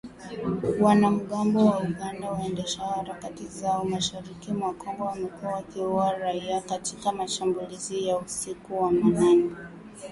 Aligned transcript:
Wanamgambo 0.79 1.65
wa 1.65 1.79
Uganda 1.79 2.31
waendeshao 2.31 2.89
harakati 2.89 3.47
zao 3.47 3.85
mashariki 3.85 4.51
mwa 4.51 4.73
Kongo, 4.73 5.03
wamekuwa 5.03 5.51
wakiua 5.53 6.17
raia 6.17 6.61
katika 6.61 7.11
mashambulizi 7.11 8.07
ya 8.07 8.17
usiku 8.17 8.81
wa 8.83 8.91
manane. 8.91 9.49